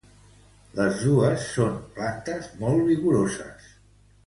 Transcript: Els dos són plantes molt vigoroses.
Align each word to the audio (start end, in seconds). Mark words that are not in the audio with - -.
Els 0.85 1.03
dos 1.09 1.43
són 1.59 1.77
plantes 1.99 2.49
molt 2.65 2.83
vigoroses. 2.91 3.71